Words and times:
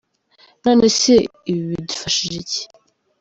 None 0.65 0.85
se 0.99 1.13
ibi 1.49 1.63
bidufashije 1.69 2.35
iki?. 2.43 2.61